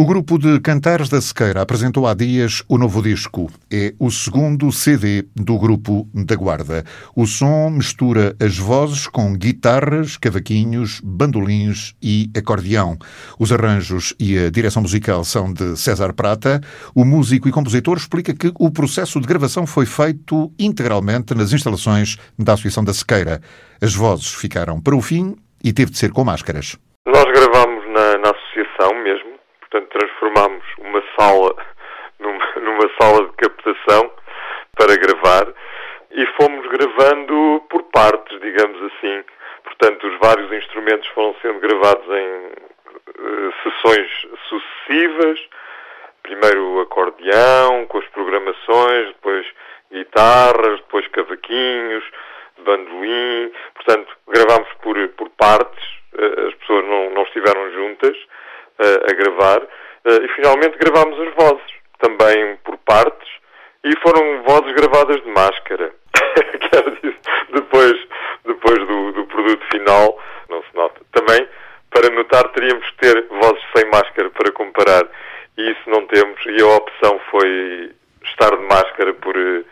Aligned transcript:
O 0.00 0.06
grupo 0.06 0.38
de 0.38 0.58
Cantares 0.60 1.10
da 1.10 1.20
Sequeira 1.20 1.60
apresentou 1.60 2.06
há 2.06 2.14
dias 2.14 2.64
o 2.66 2.78
novo 2.78 3.02
disco. 3.02 3.50
É 3.70 3.92
o 3.98 4.10
segundo 4.10 4.72
CD 4.72 5.26
do 5.36 5.58
grupo 5.58 6.08
da 6.14 6.34
Guarda. 6.36 6.84
O 7.14 7.26
som 7.26 7.68
mistura 7.68 8.34
as 8.40 8.56
vozes 8.56 9.06
com 9.06 9.34
guitarras, 9.34 10.16
cavaquinhos, 10.16 11.02
bandolins 11.04 11.94
e 12.02 12.30
acordeão. 12.34 12.96
Os 13.38 13.52
arranjos 13.52 14.14
e 14.18 14.38
a 14.38 14.50
direção 14.50 14.80
musical 14.80 15.22
são 15.22 15.52
de 15.52 15.76
César 15.76 16.14
Prata. 16.14 16.62
O 16.94 17.04
músico 17.04 17.46
e 17.46 17.52
compositor 17.52 17.98
explica 17.98 18.34
que 18.34 18.50
o 18.58 18.70
processo 18.70 19.20
de 19.20 19.26
gravação 19.26 19.66
foi 19.66 19.84
feito 19.84 20.50
integralmente 20.58 21.34
nas 21.34 21.52
instalações 21.52 22.16
da 22.38 22.54
Associação 22.54 22.82
da 22.82 22.94
Sequeira. 22.94 23.42
As 23.82 23.94
vozes 23.94 24.32
ficaram 24.32 24.80
para 24.80 24.96
o 24.96 25.02
fim 25.02 25.36
e 25.62 25.74
teve 25.74 25.90
de 25.90 25.98
ser 25.98 26.10
com 26.10 26.24
máscaras. 26.24 26.78
Nós 27.06 27.26
gravamos 27.34 27.84
na, 27.92 28.16
na 28.16 28.30
associação 28.30 28.94
mesmo 29.04 29.39
Portanto, 29.70 29.98
transformámos 29.98 30.64
uma 30.78 31.02
sala 31.16 31.54
numa, 32.18 32.46
numa 32.60 32.90
sala 33.00 33.26
de 33.26 33.32
captação 33.36 34.10
para 34.76 34.96
gravar 34.96 35.46
e 36.10 36.26
fomos 36.36 36.66
gravando 36.66 37.64
por 37.70 37.84
partes, 37.84 38.40
digamos 38.40 38.82
assim. 38.82 39.24
Portanto, 39.62 40.08
os 40.08 40.18
vários 40.18 40.52
instrumentos 40.52 41.08
foram 41.10 41.36
sendo 41.40 41.60
gravados 41.60 42.04
em 42.04 42.46
uh, 43.16 43.52
sessões 43.62 44.10
sucessivas. 44.48 45.40
Primeiro 46.24 46.62
o 46.74 46.80
acordeão, 46.80 47.86
com 47.86 47.98
as 47.98 48.06
programações, 48.08 49.06
depois 49.08 49.46
guitarras, 49.92 50.80
depois 50.80 51.06
cavaquinhos, 51.08 52.04
bandolim. 52.64 53.52
Portanto, 53.74 54.16
gravámos 54.26 54.68
por, 54.82 55.08
por 55.10 55.30
partes, 55.30 55.84
uh, 56.14 56.48
as 56.48 56.54
pessoas 56.54 56.84
não, 56.86 57.10
não 57.10 57.22
estiveram 57.22 57.70
juntas 57.70 58.16
a 58.80 59.14
gravar 59.14 59.60
e 60.06 60.28
finalmente 60.34 60.78
gravámos 60.78 61.18
as 61.20 61.34
vozes, 61.34 61.72
também 61.98 62.56
por 62.64 62.76
partes, 62.78 63.28
e 63.84 63.96
foram 64.00 64.42
vozes 64.42 64.72
gravadas 64.74 65.22
de 65.22 65.30
máscara. 65.30 65.92
Quero 66.70 66.90
dizer, 66.96 67.18
depois, 67.54 67.94
depois 68.44 68.78
do, 68.86 69.12
do 69.12 69.26
produto 69.26 69.64
final, 69.72 70.18
não 70.48 70.62
se 70.62 70.74
nota. 70.74 71.00
Também, 71.12 71.48
para 71.90 72.10
notar, 72.10 72.48
teríamos 72.52 72.88
que 72.90 72.96
ter 72.98 73.26
vozes 73.28 73.62
sem 73.74 73.90
máscara 73.90 74.30
para 74.30 74.52
comparar, 74.52 75.06
e 75.56 75.70
isso 75.70 75.88
não 75.90 76.06
temos, 76.06 76.38
e 76.46 76.62
a 76.62 76.66
opção 76.66 77.20
foi 77.30 77.92
estar 78.24 78.50
de 78.56 78.62
máscara 78.64 79.14
por 79.14 79.36
eh, 79.36 79.64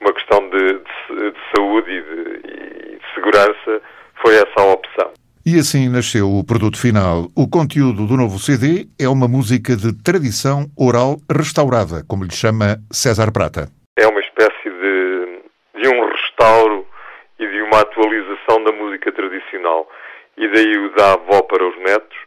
uma 0.00 0.12
questão 0.12 0.48
de, 0.48 0.74
de, 0.74 1.30
de 1.30 1.40
saúde 1.54 1.90
e 1.90 2.02
de, 2.02 2.40
e 2.44 2.96
de 2.96 3.14
segurança, 3.14 3.82
foi 4.22 4.34
essa 4.34 4.60
a 4.60 4.72
opção. 4.72 5.12
E 5.46 5.60
assim 5.60 5.90
nasceu 5.92 6.24
o 6.24 6.42
produto 6.42 6.80
final. 6.80 7.28
O 7.36 7.44
conteúdo 7.44 8.08
do 8.08 8.16
novo 8.16 8.40
CD 8.40 8.88
é 8.96 9.04
uma 9.06 9.28
música 9.28 9.76
de 9.76 9.92
tradição 9.92 10.72
oral 10.72 11.20
restaurada, 11.28 12.00
como 12.08 12.24
lhe 12.24 12.32
chama 12.32 12.80
César 12.90 13.28
Prata. 13.30 13.68
É 13.94 14.06
uma 14.08 14.20
espécie 14.20 14.70
de, 14.72 15.84
de 15.84 15.88
um 15.92 16.00
restauro 16.08 16.88
e 17.38 17.46
de 17.46 17.60
uma 17.60 17.80
atualização 17.84 18.64
da 18.64 18.72
música 18.72 19.12
tradicional. 19.12 19.86
E 20.38 20.48
daí 20.48 20.78
o 20.78 20.88
da 20.96 21.12
avó 21.12 21.42
para 21.42 21.68
os 21.68 21.76
netos, 21.76 22.18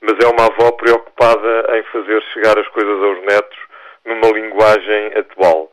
mas 0.00 0.14
é 0.22 0.28
uma 0.30 0.46
avó 0.46 0.70
preocupada 0.70 1.66
em 1.74 1.82
fazer 1.90 2.22
chegar 2.32 2.56
as 2.56 2.68
coisas 2.68 3.02
aos 3.02 3.26
netos 3.26 3.58
numa 4.06 4.30
linguagem 4.30 5.18
atual. 5.18 5.66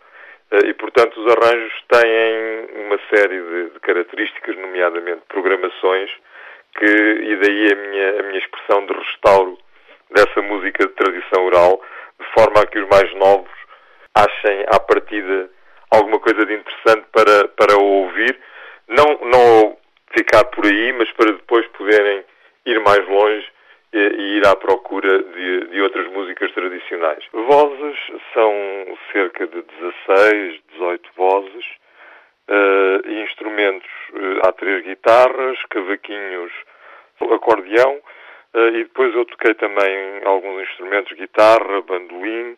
Eh, 0.49 0.69
e, 0.69 0.73
portanto, 0.73 1.21
os 1.21 1.37
arranjos 1.37 1.73
têm 1.87 2.83
uma 2.83 2.97
série 3.13 3.39
de, 3.39 3.69
de 3.73 3.79
características, 3.79 4.57
nomeadamente 4.57 5.21
programações, 5.29 6.09
que, 6.77 6.85
e 6.85 7.35
daí 7.37 7.71
a 7.71 7.75
minha, 7.75 8.19
a 8.19 8.23
minha 8.23 8.39
expressão 8.39 8.85
de 8.85 8.93
restauro 8.93 9.57
dessa 10.11 10.41
música 10.41 10.85
de 10.87 10.93
tradição 10.93 11.45
oral, 11.45 11.81
de 12.19 12.25
forma 12.33 12.61
a 12.61 12.67
que 12.67 12.79
os 12.79 12.87
mais 12.89 13.13
novos 13.15 13.51
achem 14.15 14.65
à 14.67 14.79
partida 14.79 15.49
alguma 15.91 16.19
coisa 16.19 16.45
de 16.45 16.53
interessante 16.53 17.05
para, 17.11 17.47
para 17.49 17.77
ouvir, 17.77 18.37
não, 18.87 19.19
não 19.23 19.77
ficar 20.15 20.45
por 20.45 20.65
aí, 20.65 20.93
mas 20.93 21.11
para 21.11 21.31
depois 21.31 21.65
poderem 21.67 22.23
ir 22.65 22.79
mais 22.81 23.07
longe 23.07 23.47
e, 23.93 23.97
e 23.97 24.37
ir 24.37 24.47
à 24.47 24.55
procura 24.55 25.23
de, 25.23 25.67
de 25.67 25.81
outras 25.81 26.07
músicas 26.11 26.51
tradicionais. 26.51 27.23
Vozes 27.31 27.97
são 28.33 28.53
cerca 29.11 29.47
de 29.47 29.61
16, 29.61 30.61
18 30.73 31.09
vozes, 31.15 31.65
uh, 32.49 33.11
instrumentos. 33.23 33.89
Uh, 34.11 34.47
há 34.47 34.51
três 34.53 34.83
guitarras, 34.83 35.57
cavaquinhos, 35.69 36.51
acordeão 37.31 38.01
uh, 38.53 38.67
e 38.75 38.83
depois 38.83 39.13
eu 39.13 39.25
toquei 39.25 39.53
também 39.53 40.21
alguns 40.25 40.63
instrumentos, 40.63 41.15
guitarra, 41.17 41.81
bandolim, 41.81 42.57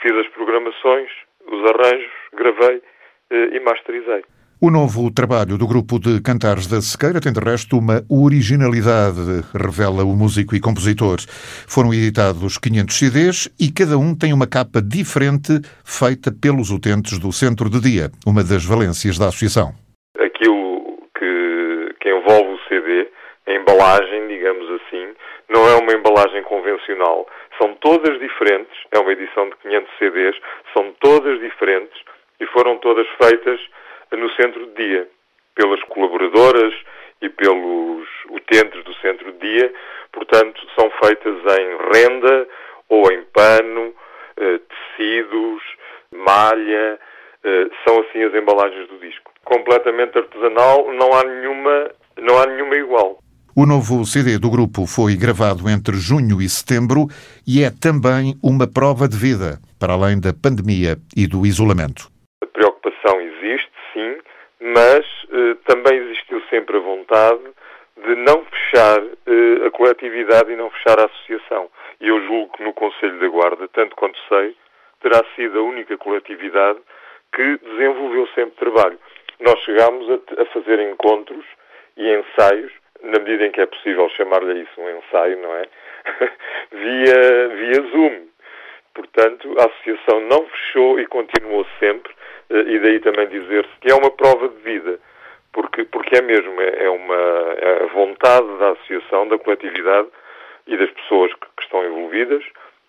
fiz 0.00 0.12
as 0.12 0.28
programações, 0.28 1.10
os 1.46 1.70
arranjos, 1.70 2.12
gravei 2.34 2.82
e 3.30 3.60
masterizei. 3.60 4.24
O 4.60 4.72
novo 4.72 5.08
trabalho 5.14 5.56
do 5.56 5.68
grupo 5.68 6.00
de 6.00 6.20
Cantares 6.20 6.66
da 6.66 6.80
Sequeira 6.82 7.20
tem 7.20 7.32
de 7.32 7.38
resto 7.38 7.78
uma 7.78 8.02
originalidade, 8.10 9.46
revela 9.54 10.02
o 10.02 10.18
músico 10.18 10.56
e 10.56 10.60
compositor. 10.60 11.22
Foram 11.70 11.94
editados 11.94 12.58
500 12.58 12.98
CDs 12.98 13.36
e 13.54 13.70
cada 13.70 13.94
um 13.94 14.18
tem 14.18 14.34
uma 14.34 14.50
capa 14.50 14.82
diferente 14.82 15.62
feita 15.86 16.34
pelos 16.34 16.74
utentes 16.74 17.22
do 17.22 17.30
Centro 17.30 17.70
de 17.70 17.78
Dia, 17.78 18.10
uma 18.26 18.42
das 18.42 18.66
valências 18.66 19.14
da 19.14 19.30
associação. 19.30 19.70
Aquilo 20.18 21.06
que, 21.14 21.94
que 22.02 22.10
envolve 22.10 22.58
o 22.58 22.62
CD, 22.66 23.06
a 23.46 23.52
embalagem, 23.54 24.26
digamos 24.26 24.66
assim, 24.82 25.14
não 25.54 25.70
é 25.70 25.78
uma 25.78 25.94
embalagem 25.94 26.42
convencional. 26.42 27.30
São 27.62 27.78
todas 27.78 28.18
diferentes, 28.18 28.74
é 28.90 28.98
uma 28.98 29.12
edição 29.12 29.50
de 29.50 29.54
500 29.62 29.98
CDs, 30.02 30.34
são 30.74 30.90
todas 30.98 31.38
diferentes 31.38 31.94
e 32.40 32.46
foram 32.46 32.76
todas 32.78 33.06
feitas 33.22 33.60
no 34.16 34.30
centro 34.34 34.66
de 34.66 34.74
dia, 34.74 35.08
pelas 35.54 35.82
colaboradoras 35.84 36.74
e 37.20 37.28
pelos 37.28 38.08
utentes 38.30 38.82
do 38.84 38.94
centro 38.96 39.32
de 39.32 39.38
dia, 39.38 39.72
portanto, 40.12 40.60
são 40.78 40.90
feitas 41.02 41.36
em 41.58 41.76
renda 41.92 42.48
ou 42.88 43.10
em 43.12 43.22
pano, 43.24 43.92
eh, 44.36 44.60
tecidos, 44.68 45.62
malha, 46.14 46.98
eh, 47.44 47.66
são 47.86 48.00
assim 48.00 48.22
as 48.22 48.34
embalagens 48.34 48.88
do 48.88 48.98
disco. 48.98 49.32
Completamente 49.44 50.16
artesanal, 50.16 50.92
não 50.92 51.12
há 51.12 51.24
nenhuma, 51.24 51.90
não 52.18 52.38
há 52.38 52.46
nenhuma 52.46 52.76
igual. 52.76 53.18
O 53.56 53.66
novo 53.66 54.04
CD 54.04 54.38
do 54.38 54.50
grupo 54.50 54.86
foi 54.86 55.16
gravado 55.16 55.68
entre 55.68 55.96
junho 55.96 56.40
e 56.40 56.48
setembro 56.48 57.08
e 57.44 57.64
é 57.64 57.70
também 57.70 58.38
uma 58.42 58.72
prova 58.72 59.08
de 59.08 59.16
vida, 59.16 59.58
para 59.80 59.94
além 59.94 60.20
da 60.20 60.32
pandemia 60.32 60.96
e 61.16 61.26
do 61.26 61.44
isolamento 61.44 62.08
mas 64.60 65.06
eh, 65.30 65.56
também 65.64 65.98
existiu 65.98 66.40
sempre 66.50 66.76
a 66.76 66.80
vontade 66.80 67.42
de 67.96 68.14
não 68.16 68.44
fechar 68.44 69.02
eh, 69.02 69.66
a 69.66 69.70
coletividade 69.70 70.52
e 70.52 70.56
não 70.56 70.70
fechar 70.70 70.98
a 71.00 71.06
associação. 71.06 71.70
E 72.00 72.08
eu 72.08 72.20
julgo 72.26 72.56
que 72.56 72.62
no 72.62 72.72
Conselho 72.72 73.18
da 73.18 73.28
Guarda, 73.28 73.68
tanto 73.68 73.96
quanto 73.96 74.18
sei, 74.28 74.56
terá 75.00 75.22
sido 75.36 75.58
a 75.58 75.62
única 75.62 75.96
coletividade 75.96 76.78
que 77.32 77.58
desenvolveu 77.58 78.26
sempre 78.34 78.56
trabalho. 78.56 78.98
Nós 79.40 79.58
chegámos 79.60 80.08
a, 80.10 80.42
a 80.42 80.46
fazer 80.46 80.80
encontros 80.80 81.44
e 81.96 82.08
ensaios, 82.12 82.72
na 83.02 83.18
medida 83.20 83.46
em 83.46 83.52
que 83.52 83.60
é 83.60 83.66
possível 83.66 84.08
chamar-lhe 84.10 84.62
isso 84.62 84.80
um 84.80 84.90
ensaio, 84.98 85.38
não 85.40 85.54
é? 85.54 85.62
via, 86.72 87.48
via 87.48 87.90
Zoom. 87.92 88.28
Portanto, 88.94 89.54
a 89.58 89.66
associação 89.66 90.20
não 90.22 90.46
fechou 90.46 90.98
e 90.98 91.06
continuou 91.06 91.64
sempre 91.78 92.12
e 92.50 92.78
daí 92.78 93.00
também 93.00 93.28
dizer-se 93.28 93.70
que 93.80 93.90
é 93.90 93.94
uma 93.94 94.10
prova 94.10 94.48
de 94.48 94.56
vida, 94.62 94.98
porque, 95.52 95.84
porque 95.84 96.16
é 96.16 96.22
mesmo, 96.22 96.60
é, 96.60 96.84
é 96.84 96.90
uma 96.90 97.14
é 97.14 97.84
a 97.84 97.86
vontade 97.86 98.46
da 98.58 98.70
associação, 98.70 99.28
da 99.28 99.38
coletividade 99.38 100.08
e 100.66 100.76
das 100.76 100.90
pessoas 100.90 101.32
que, 101.34 101.46
que 101.56 101.62
estão 101.62 101.84
envolvidas, 101.84 102.42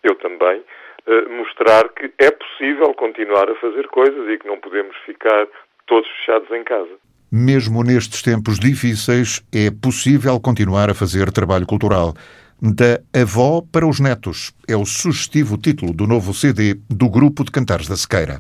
eu 0.04 0.16
também, 0.16 0.64
eh, 1.08 1.26
mostrar 1.30 1.90
que 1.90 2.12
é 2.20 2.32
possível 2.32 2.94
continuar 2.94 3.50
a 3.50 3.56
fazer 3.56 3.88
coisas 3.88 4.30
e 4.30 4.38
que 4.38 4.48
não 4.48 4.60
podemos 4.60 4.96
ficar 5.06 5.48
todos 5.88 6.08
fechados 6.20 6.50
em 6.52 6.64
casa. 6.64 6.92
Mesmo 7.32 7.84
nestes 7.84 8.22
tempos 8.22 8.60
difíceis, 8.60 9.42
é 9.54 9.70
possível 9.72 10.40
continuar 10.40 10.90
a 10.90 10.94
fazer 10.94 11.32
trabalho 11.32 11.66
cultural. 11.66 12.14
Da 12.62 13.00
avó 13.20 13.62
para 13.72 13.88
os 13.88 14.00
netos 14.00 14.52
é 14.68 14.76
o 14.76 14.86
sugestivo 14.86 15.58
título 15.58 15.94
do 15.94 16.06
novo 16.06 16.34
CD 16.34 16.76
do 16.90 17.10
Grupo 17.10 17.44
de 17.44 17.52
Cantares 17.52 17.88
da 17.88 17.96
Sequeira. 17.96 18.40